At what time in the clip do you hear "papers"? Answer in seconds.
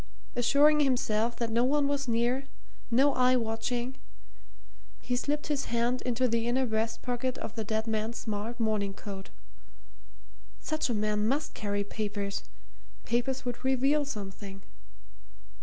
11.83-12.41, 13.05-13.45